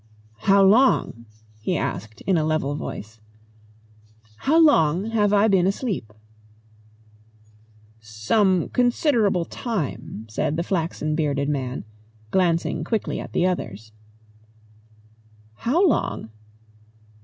"How 0.47 0.63
long?" 0.63 1.27
he 1.59 1.77
asked 1.77 2.21
in 2.21 2.35
a 2.35 2.43
level 2.43 2.73
voice. 2.73 3.19
"How 4.37 4.57
long 4.59 5.11
have 5.11 5.31
I 5.31 5.47
been 5.47 5.67
asleep?" 5.67 6.11
"Some 7.99 8.69
considerable 8.69 9.45
time," 9.45 10.25
said 10.27 10.57
the 10.57 10.63
flaxen 10.63 11.13
bearded 11.13 11.49
man, 11.49 11.85
glancing 12.31 12.83
quickly 12.83 13.19
at 13.19 13.33
the 13.33 13.45
others. 13.45 13.91
"How 15.57 15.87
long?" 15.87 16.31